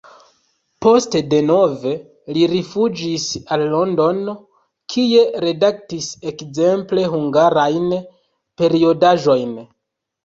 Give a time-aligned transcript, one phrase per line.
[0.83, 1.91] Poste denove
[2.37, 4.35] li rifuĝis al Londono,
[4.95, 7.97] kie redaktis ekzemple hungarajn
[8.63, 9.59] periodaĵojn.